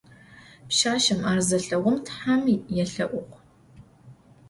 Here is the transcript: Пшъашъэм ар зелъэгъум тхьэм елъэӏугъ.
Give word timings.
Пшъашъэм 0.67 1.21
ар 1.31 1.39
зелъэгъум 1.47 1.97
тхьэм 2.05 2.41
елъэӏугъ. 2.81 3.35